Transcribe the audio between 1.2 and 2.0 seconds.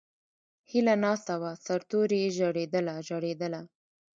وہ سر